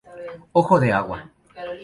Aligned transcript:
Ojo 0.51 0.79
de 0.79 0.91
agua. 0.91 1.29